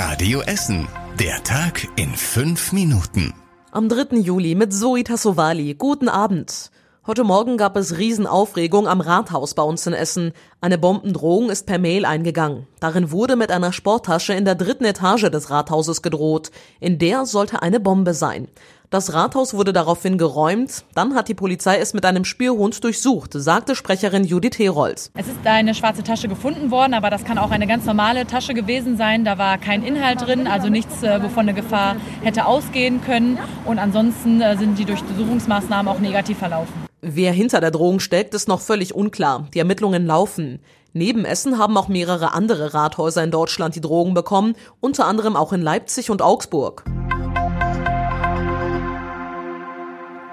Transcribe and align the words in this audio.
Radio 0.00 0.42
Essen. 0.42 0.86
Der 1.18 1.42
Tag 1.42 1.88
in 1.96 2.14
fünf 2.14 2.70
Minuten. 2.70 3.34
Am 3.72 3.88
3. 3.88 4.18
Juli 4.18 4.54
mit 4.54 4.72
Zoe 4.72 5.02
Tassovali. 5.02 5.74
Guten 5.74 6.08
Abend. 6.08 6.70
Heute 7.04 7.24
Morgen 7.24 7.56
gab 7.56 7.76
es 7.76 7.98
Riesenaufregung 7.98 8.86
am 8.86 9.00
Rathaus 9.00 9.54
bei 9.54 9.62
uns 9.64 9.84
in 9.88 9.94
Essen. 9.94 10.34
Eine 10.60 10.78
Bombendrohung 10.78 11.50
ist 11.50 11.66
per 11.66 11.80
Mail 11.80 12.04
eingegangen. 12.04 12.68
Darin 12.78 13.10
wurde 13.10 13.34
mit 13.34 13.50
einer 13.50 13.72
Sporttasche 13.72 14.34
in 14.34 14.44
der 14.44 14.54
dritten 14.54 14.84
Etage 14.84 15.30
des 15.32 15.50
Rathauses 15.50 16.00
gedroht. 16.00 16.52
In 16.78 17.00
der 17.00 17.26
sollte 17.26 17.62
eine 17.62 17.80
Bombe 17.80 18.14
sein. 18.14 18.46
Das 18.90 19.12
Rathaus 19.12 19.52
wurde 19.52 19.74
daraufhin 19.74 20.16
geräumt. 20.16 20.84
Dann 20.94 21.14
hat 21.14 21.28
die 21.28 21.34
Polizei 21.34 21.76
es 21.76 21.92
mit 21.92 22.06
einem 22.06 22.24
Spürhund 22.24 22.82
durchsucht, 22.82 23.34
sagte 23.34 23.74
Sprecherin 23.74 24.24
Judith 24.24 24.58
Herolz. 24.58 25.10
Es 25.14 25.28
ist 25.28 25.36
eine 25.44 25.74
schwarze 25.74 26.02
Tasche 26.02 26.26
gefunden 26.26 26.70
worden, 26.70 26.94
aber 26.94 27.10
das 27.10 27.22
kann 27.22 27.36
auch 27.36 27.50
eine 27.50 27.66
ganz 27.66 27.84
normale 27.84 28.26
Tasche 28.26 28.54
gewesen 28.54 28.96
sein. 28.96 29.26
Da 29.26 29.36
war 29.36 29.58
kein 29.58 29.82
Inhalt 29.82 30.22
drin, 30.22 30.46
also 30.46 30.70
nichts, 30.70 31.02
äh, 31.02 31.22
wovon 31.22 31.40
eine 31.40 31.52
Gefahr 31.52 31.96
hätte 32.22 32.46
ausgehen 32.46 33.02
können. 33.02 33.38
Und 33.66 33.78
ansonsten 33.78 34.40
äh, 34.40 34.56
sind 34.56 34.78
die 34.78 34.86
Durchsuchungsmaßnahmen 34.86 35.92
auch 35.92 36.00
negativ 36.00 36.38
verlaufen. 36.38 36.72
Wer 37.02 37.32
hinter 37.32 37.60
der 37.60 37.70
Drohung 37.70 38.00
steckt, 38.00 38.32
ist 38.32 38.48
noch 38.48 38.62
völlig 38.62 38.94
unklar. 38.94 39.48
Die 39.52 39.58
Ermittlungen 39.58 40.06
laufen. 40.06 40.60
Neben 40.94 41.26
Essen 41.26 41.58
haben 41.58 41.76
auch 41.76 41.88
mehrere 41.88 42.32
andere 42.32 42.72
Rathäuser 42.72 43.22
in 43.22 43.30
Deutschland 43.30 43.74
die 43.74 43.82
Drogen 43.82 44.14
bekommen, 44.14 44.54
unter 44.80 45.04
anderem 45.04 45.36
auch 45.36 45.52
in 45.52 45.60
Leipzig 45.60 46.10
und 46.10 46.22
Augsburg. 46.22 46.84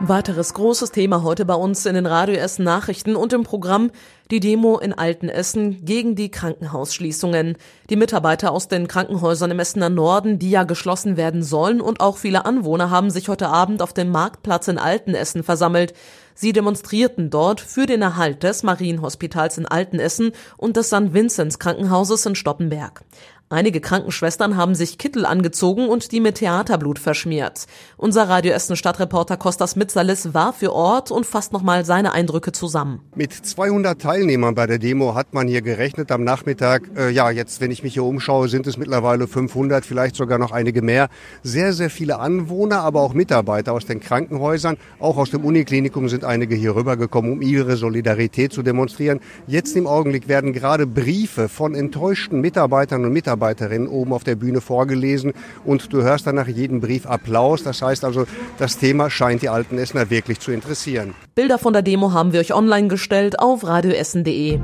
Weiteres 0.01 0.53
großes 0.53 0.91
Thema 0.91 1.23
heute 1.23 1.45
bei 1.45 1.53
uns 1.53 1.85
in 1.85 1.95
den 1.95 2.05
Radio 2.05 2.35
Essen 2.35 2.65
Nachrichten 2.65 3.15
und 3.15 3.31
im 3.31 3.43
Programm 3.43 3.91
die 4.29 4.41
Demo 4.41 4.77
in 4.77 4.91
Altenessen 4.93 5.85
gegen 5.85 6.15
die 6.15 6.29
Krankenhausschließungen. 6.29 7.57
Die 7.89 7.95
Mitarbeiter 7.95 8.51
aus 8.51 8.67
den 8.67 8.89
Krankenhäusern 8.89 9.51
im 9.51 9.59
Essener 9.59 9.89
Norden, 9.89 10.37
die 10.37 10.49
ja 10.49 10.63
geschlossen 10.63 11.15
werden 11.15 11.43
sollen 11.43 11.79
und 11.79 12.01
auch 12.01 12.17
viele 12.17 12.45
Anwohner 12.45 12.89
haben 12.89 13.09
sich 13.09 13.29
heute 13.29 13.47
Abend 13.47 13.81
auf 13.81 13.93
dem 13.93 14.09
Marktplatz 14.09 14.67
in 14.67 14.77
Altenessen 14.77 15.43
versammelt. 15.43 15.93
Sie 16.33 16.51
demonstrierten 16.51 17.29
dort 17.29 17.61
für 17.61 17.85
den 17.85 18.01
Erhalt 18.01 18.43
des 18.43 18.63
Marienhospitals 18.63 19.57
in 19.57 19.65
Altenessen 19.65 20.33
und 20.57 20.75
des 20.75 20.87
St. 20.87 21.13
Vinzenz 21.13 21.57
Krankenhauses 21.57 22.25
in 22.25 22.35
Stoppenberg. 22.35 23.03
Einige 23.47 23.79
Krankenschwestern 23.79 24.57
haben 24.57 24.73
sich 24.73 24.97
Kittel 24.97 25.23
angezogen 25.23 25.87
und 25.87 26.11
die 26.11 26.19
mit 26.19 26.37
Theaterblut 26.37 26.97
verschmiert. 26.97 27.67
Unser 27.95 28.27
Radio 28.27 28.53
Essen 28.53 28.75
Stadtreporter 28.75 29.37
Kostas 29.37 29.75
Mitzalis 29.75 30.33
war 30.33 30.51
für 30.51 30.73
Ort 30.73 31.11
und 31.11 31.27
fasst 31.27 31.53
nochmal 31.53 31.85
seine 31.85 32.11
Eindrücke 32.11 32.53
zusammen. 32.53 33.01
Mit 33.13 33.33
200 33.33 34.01
Teilnehmern 34.01 34.55
bei 34.55 34.65
der 34.65 34.79
Demo 34.79 35.13
hat 35.13 35.35
man 35.35 35.47
hier 35.47 35.61
gerechnet 35.61 36.11
am 36.11 36.23
Nachmittag. 36.23 36.89
Äh, 36.97 37.11
ja, 37.11 37.29
jetzt, 37.29 37.61
wenn 37.61 37.69
ich 37.69 37.83
mich 37.83 37.93
hier 37.93 38.03
umschaue, 38.03 38.49
sind 38.49 38.65
es 38.65 38.77
mittlerweile 38.77 39.27
500, 39.27 39.85
vielleicht 39.85 40.15
sogar 40.15 40.39
noch 40.39 40.51
einige 40.51 40.81
mehr. 40.81 41.09
Sehr, 41.43 41.71
sehr 41.73 41.91
viele 41.91 42.17
Anwohner, 42.17 42.81
aber 42.81 43.01
auch 43.01 43.13
Mitarbeiter 43.13 43.73
aus 43.73 43.85
den 43.85 43.99
Krankenhäusern, 43.99 44.77
auch 44.97 45.17
aus 45.17 45.29
dem 45.29 45.45
Uniklinikum 45.45 46.09
sind 46.09 46.23
einige 46.23 46.55
hier 46.55 46.75
rübergekommen, 46.75 47.33
um 47.33 47.41
ihre 47.43 47.77
Solidarität 47.77 48.53
zu 48.53 48.63
demonstrieren. 48.63 49.19
Jetzt 49.45 49.75
im 49.75 49.85
Augenblick 49.85 50.27
werden 50.27 50.51
gerade 50.51 50.87
Briefe 50.87 51.47
von 51.47 51.75
enttäuschten 51.75 52.41
Mitarbeitern 52.41 53.05
und 53.05 53.13
Mitarbeitern 53.13 53.34
Mitarbeiterinnen 53.35 53.87
oben 53.87 54.13
auf 54.13 54.23
der 54.23 54.35
Bühne 54.35 54.61
vorgelesen 54.61 55.33
und 55.65 55.91
du 55.93 56.01
hörst 56.01 56.25
dann 56.25 56.35
nach 56.35 56.47
jedem 56.47 56.79
Brief 56.79 57.05
Applaus. 57.05 57.63
Das 57.63 57.81
heißt 57.81 58.03
also, 58.03 58.25
das 58.57 58.77
Thema 58.77 59.09
scheint 59.09 59.41
die 59.41 59.49
alten 59.49 59.77
Essener 59.77 60.09
wirklich 60.09 60.39
zu 60.39 60.51
interessieren. 60.51 61.13
Bilder 61.35 61.57
von 61.57 61.73
der 61.73 61.81
Demo 61.81 62.13
haben 62.13 62.33
wir 62.33 62.39
euch 62.39 62.53
online 62.53 62.87
gestellt 62.87 63.39
auf 63.39 63.65
radioessen.de. 63.65 64.59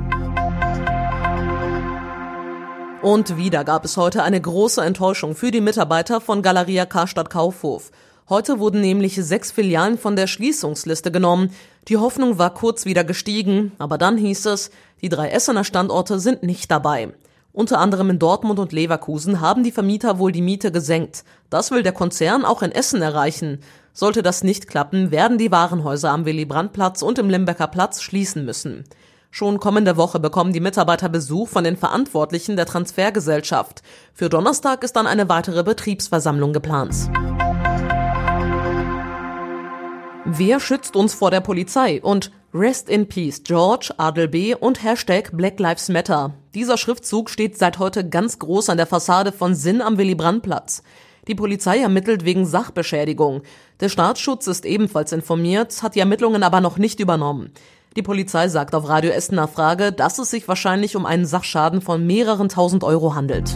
Und 3.02 3.36
wieder 3.36 3.64
gab 3.64 3.84
es 3.84 3.96
heute 3.96 4.22
eine 4.22 4.40
große 4.40 4.80
Enttäuschung 4.80 5.34
für 5.34 5.50
die 5.50 5.60
Mitarbeiter 5.60 6.20
von 6.20 6.40
Galeria 6.40 6.86
Karstadt 6.86 7.30
Kaufhof. 7.30 7.90
Heute 8.28 8.60
wurden 8.60 8.80
nämlich 8.80 9.16
sechs 9.16 9.50
Filialen 9.50 9.98
von 9.98 10.14
der 10.14 10.28
Schließungsliste 10.28 11.10
genommen. 11.10 11.50
Die 11.88 11.96
Hoffnung 11.96 12.38
war 12.38 12.54
kurz 12.54 12.84
wieder 12.84 13.02
gestiegen, 13.02 13.72
aber 13.78 13.98
dann 13.98 14.16
hieß 14.16 14.46
es, 14.46 14.70
die 15.02 15.08
drei 15.08 15.30
Essener 15.30 15.64
Standorte 15.64 16.20
sind 16.20 16.44
nicht 16.44 16.70
dabei. 16.70 17.08
Unter 17.54 17.80
anderem 17.80 18.08
in 18.08 18.18
Dortmund 18.18 18.58
und 18.58 18.72
Leverkusen 18.72 19.42
haben 19.42 19.62
die 19.62 19.72
Vermieter 19.72 20.18
wohl 20.18 20.32
die 20.32 20.40
Miete 20.40 20.72
gesenkt. 20.72 21.22
Das 21.50 21.70
will 21.70 21.82
der 21.82 21.92
Konzern 21.92 22.46
auch 22.46 22.62
in 22.62 22.72
Essen 22.72 23.02
erreichen. 23.02 23.60
Sollte 23.92 24.22
das 24.22 24.42
nicht 24.42 24.68
klappen, 24.68 25.10
werden 25.10 25.36
die 25.36 25.52
Warenhäuser 25.52 26.10
am 26.10 26.24
Willy-Brandt-Platz 26.24 27.02
und 27.02 27.18
im 27.18 27.28
Limbecker 27.28 27.66
Platz 27.66 28.00
schließen 28.00 28.46
müssen. 28.46 28.84
Schon 29.30 29.60
kommende 29.60 29.98
Woche 29.98 30.18
bekommen 30.18 30.54
die 30.54 30.60
Mitarbeiter 30.60 31.10
Besuch 31.10 31.48
von 31.48 31.64
den 31.64 31.76
Verantwortlichen 31.76 32.56
der 32.56 32.64
Transfergesellschaft. 32.64 33.82
Für 34.14 34.30
Donnerstag 34.30 34.82
ist 34.82 34.96
dann 34.96 35.06
eine 35.06 35.28
weitere 35.28 35.62
Betriebsversammlung 35.62 36.54
geplant. 36.54 36.94
Wer 40.24 40.58
schützt 40.58 40.96
uns 40.96 41.12
vor 41.12 41.30
der 41.30 41.40
Polizei? 41.40 42.00
Und 42.00 42.32
Rest 42.54 42.88
in 42.88 43.08
Peace 43.08 43.42
George, 43.42 43.92
Adel 43.98 44.28
B. 44.28 44.54
und 44.54 44.82
Hashtag 44.82 45.36
Black 45.36 45.60
Lives 45.60 45.90
Matter. 45.90 46.34
Dieser 46.54 46.76
Schriftzug 46.76 47.30
steht 47.30 47.56
seit 47.56 47.78
heute 47.78 48.06
ganz 48.06 48.38
groß 48.38 48.68
an 48.68 48.76
der 48.76 48.86
Fassade 48.86 49.32
von 49.32 49.54
Sinn 49.54 49.80
am 49.80 49.96
Willy-Brandt-Platz. 49.96 50.82
Die 51.26 51.34
Polizei 51.34 51.78
ermittelt 51.78 52.26
wegen 52.26 52.44
Sachbeschädigung. 52.44 53.40
Der 53.80 53.88
Staatsschutz 53.88 54.48
ist 54.48 54.66
ebenfalls 54.66 55.12
informiert, 55.12 55.82
hat 55.82 55.94
die 55.94 56.00
Ermittlungen 56.00 56.42
aber 56.42 56.60
noch 56.60 56.76
nicht 56.76 57.00
übernommen. 57.00 57.52
Die 57.96 58.02
Polizei 58.02 58.48
sagt 58.48 58.74
auf 58.74 58.86
Radio 58.86 59.12
Essen 59.12 59.40
Frage, 59.48 59.92
dass 59.92 60.18
es 60.18 60.30
sich 60.30 60.46
wahrscheinlich 60.46 60.94
um 60.94 61.06
einen 61.06 61.24
Sachschaden 61.24 61.80
von 61.80 62.06
mehreren 62.06 62.50
tausend 62.50 62.84
Euro 62.84 63.14
handelt. 63.14 63.54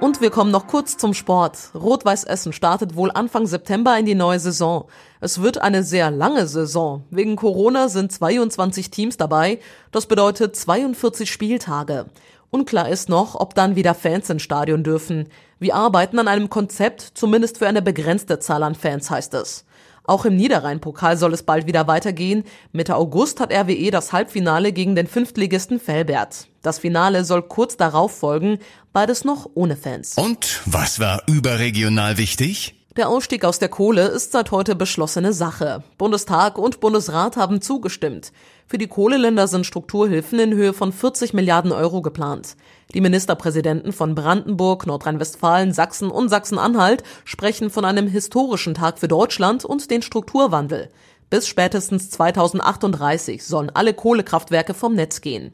Und 0.00 0.20
wir 0.20 0.30
kommen 0.30 0.52
noch 0.52 0.68
kurz 0.68 0.96
zum 0.96 1.12
Sport. 1.12 1.70
Rot-Weiß 1.74 2.22
Essen 2.22 2.52
startet 2.52 2.94
wohl 2.94 3.10
Anfang 3.10 3.48
September 3.48 3.98
in 3.98 4.06
die 4.06 4.14
neue 4.14 4.38
Saison. 4.38 4.84
Es 5.20 5.42
wird 5.42 5.60
eine 5.60 5.82
sehr 5.82 6.12
lange 6.12 6.46
Saison. 6.46 7.02
Wegen 7.10 7.34
Corona 7.34 7.88
sind 7.88 8.12
22 8.12 8.92
Teams 8.92 9.16
dabei. 9.16 9.58
Das 9.90 10.06
bedeutet 10.06 10.54
42 10.54 11.28
Spieltage. 11.28 12.06
Unklar 12.50 12.88
ist 12.88 13.08
noch, 13.08 13.34
ob 13.34 13.56
dann 13.56 13.74
wieder 13.74 13.92
Fans 13.92 14.30
ins 14.30 14.42
Stadion 14.42 14.84
dürfen. 14.84 15.28
Wir 15.58 15.74
arbeiten 15.74 16.20
an 16.20 16.28
einem 16.28 16.48
Konzept, 16.48 17.00
zumindest 17.14 17.58
für 17.58 17.66
eine 17.66 17.82
begrenzte 17.82 18.38
Zahl 18.38 18.62
an 18.62 18.76
Fans, 18.76 19.10
heißt 19.10 19.34
es. 19.34 19.64
Auch 20.08 20.24
im 20.24 20.36
Niederrhein-Pokal 20.36 21.18
soll 21.18 21.34
es 21.34 21.42
bald 21.42 21.66
wieder 21.66 21.86
weitergehen. 21.86 22.44
Mitte 22.72 22.96
August 22.96 23.40
hat 23.40 23.52
RWE 23.52 23.90
das 23.90 24.10
Halbfinale 24.10 24.72
gegen 24.72 24.96
den 24.96 25.06
Fünftligisten 25.06 25.78
Felbert. 25.78 26.48
Das 26.62 26.78
Finale 26.78 27.26
soll 27.26 27.42
kurz 27.42 27.76
darauf 27.76 28.16
folgen, 28.16 28.58
beides 28.94 29.24
noch 29.24 29.50
ohne 29.52 29.76
Fans. 29.76 30.14
Und 30.16 30.62
was 30.64 30.98
war 30.98 31.24
überregional 31.26 32.16
wichtig? 32.16 32.77
Der 32.98 33.08
Ausstieg 33.08 33.44
aus 33.44 33.60
der 33.60 33.68
Kohle 33.68 34.08
ist 34.08 34.32
seit 34.32 34.50
heute 34.50 34.74
beschlossene 34.74 35.32
Sache. 35.32 35.84
Bundestag 35.98 36.58
und 36.58 36.80
Bundesrat 36.80 37.36
haben 37.36 37.60
zugestimmt. 37.60 38.32
Für 38.66 38.76
die 38.76 38.88
Kohleländer 38.88 39.46
sind 39.46 39.66
Strukturhilfen 39.66 40.40
in 40.40 40.52
Höhe 40.52 40.72
von 40.72 40.92
40 40.92 41.32
Milliarden 41.32 41.70
Euro 41.70 42.02
geplant. 42.02 42.56
Die 42.94 43.00
Ministerpräsidenten 43.00 43.92
von 43.92 44.16
Brandenburg, 44.16 44.84
Nordrhein-Westfalen, 44.88 45.72
Sachsen 45.72 46.10
und 46.10 46.28
Sachsen-Anhalt 46.28 47.04
sprechen 47.24 47.70
von 47.70 47.84
einem 47.84 48.08
historischen 48.08 48.74
Tag 48.74 48.98
für 48.98 49.06
Deutschland 49.06 49.64
und 49.64 49.92
den 49.92 50.02
Strukturwandel. 50.02 50.90
Bis 51.30 51.46
spätestens 51.46 52.10
2038 52.10 53.46
sollen 53.46 53.70
alle 53.70 53.94
Kohlekraftwerke 53.94 54.74
vom 54.74 54.96
Netz 54.96 55.20
gehen. 55.20 55.52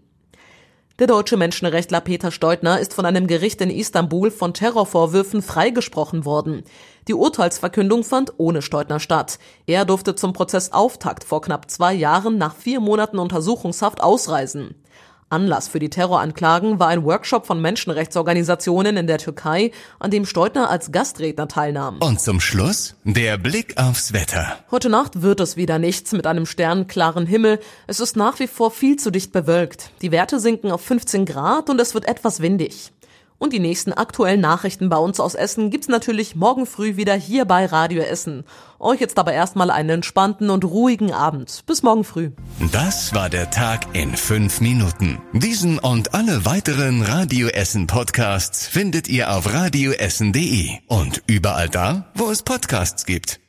Der 1.00 1.08
deutsche 1.08 1.36
Menschenrechtler 1.36 2.00
Peter 2.00 2.30
Steutner 2.30 2.78
ist 2.78 2.94
von 2.94 3.04
einem 3.04 3.26
Gericht 3.26 3.60
in 3.60 3.68
Istanbul 3.68 4.30
von 4.30 4.54
Terrorvorwürfen 4.54 5.42
freigesprochen 5.42 6.24
worden. 6.24 6.62
Die 7.08 7.14
Urteilsverkündung 7.14 8.04
fand 8.04 8.34
ohne 8.36 8.62
Steutner 8.62 9.00
statt. 9.00 9.40
Er 9.66 9.86
durfte 9.86 10.14
zum 10.14 10.32
Prozessauftakt 10.32 11.24
vor 11.24 11.42
knapp 11.42 11.68
zwei 11.68 11.92
Jahren 11.92 12.38
nach 12.38 12.54
vier 12.54 12.78
Monaten 12.78 13.18
Untersuchungshaft 13.18 14.00
ausreisen. 14.04 14.76
Anlass 15.34 15.66
für 15.66 15.80
die 15.80 15.90
Terroranklagen 15.90 16.78
war 16.78 16.86
ein 16.86 17.02
Workshop 17.04 17.44
von 17.44 17.60
Menschenrechtsorganisationen 17.60 18.96
in 18.96 19.08
der 19.08 19.18
Türkei, 19.18 19.72
an 19.98 20.12
dem 20.12 20.26
Steutner 20.26 20.70
als 20.70 20.92
Gastredner 20.92 21.48
teilnahm. 21.48 21.98
Und 21.98 22.20
zum 22.20 22.40
Schluss 22.40 22.94
der 23.02 23.36
Blick 23.36 23.76
aufs 23.76 24.12
Wetter. 24.12 24.58
Heute 24.70 24.88
Nacht 24.88 25.22
wird 25.22 25.40
es 25.40 25.56
wieder 25.56 25.80
nichts 25.80 26.12
mit 26.12 26.28
einem 26.28 26.46
sternklaren 26.46 27.26
Himmel. 27.26 27.58
Es 27.88 27.98
ist 27.98 28.16
nach 28.16 28.38
wie 28.38 28.46
vor 28.46 28.70
viel 28.70 28.96
zu 28.96 29.10
dicht 29.10 29.32
bewölkt. 29.32 29.90
Die 30.02 30.12
Werte 30.12 30.38
sinken 30.38 30.70
auf 30.70 30.82
15 30.82 31.26
Grad 31.26 31.68
und 31.68 31.80
es 31.80 31.94
wird 31.94 32.06
etwas 32.06 32.40
windig. 32.40 32.92
Und 33.44 33.52
die 33.52 33.60
nächsten 33.60 33.92
aktuellen 33.92 34.40
Nachrichten 34.40 34.88
bei 34.88 34.96
uns 34.96 35.20
aus 35.20 35.34
Essen 35.34 35.68
gibt's 35.68 35.88
natürlich 35.88 36.34
morgen 36.34 36.64
früh 36.64 36.96
wieder 36.96 37.12
hier 37.12 37.44
bei 37.44 37.66
Radio 37.66 38.00
Essen. 38.00 38.44
Euch 38.78 39.00
jetzt 39.00 39.18
aber 39.18 39.34
erstmal 39.34 39.70
einen 39.70 39.90
entspannten 39.90 40.48
und 40.48 40.64
ruhigen 40.64 41.12
Abend. 41.12 41.62
Bis 41.66 41.82
morgen 41.82 42.04
früh. 42.04 42.30
Das 42.72 43.12
war 43.12 43.28
der 43.28 43.50
Tag 43.50 43.94
in 43.94 44.16
fünf 44.16 44.62
Minuten. 44.62 45.20
Diesen 45.34 45.78
und 45.78 46.14
alle 46.14 46.46
weiteren 46.46 47.02
Radio 47.02 47.48
Essen 47.48 47.86
Podcasts 47.86 48.66
findet 48.66 49.08
ihr 49.08 49.30
auf 49.30 49.52
radioessen.de 49.52 50.78
und 50.86 51.22
überall 51.26 51.68
da, 51.68 52.06
wo 52.14 52.30
es 52.30 52.42
Podcasts 52.42 53.04
gibt. 53.04 53.43